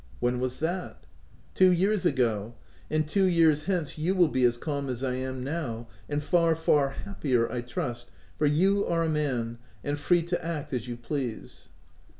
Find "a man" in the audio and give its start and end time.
9.03-9.59